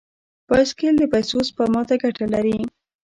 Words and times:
بایسکل 0.47 0.93
د 0.99 1.03
پیسو 1.13 1.37
سپما 1.47 1.81
ته 1.89 1.95
ګټه 2.03 2.25
لري. 2.33 2.57